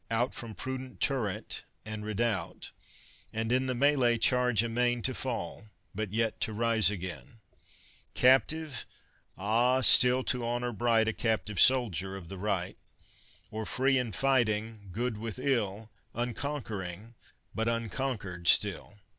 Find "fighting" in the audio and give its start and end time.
14.15-14.89